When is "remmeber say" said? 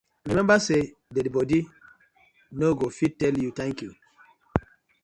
0.29-0.81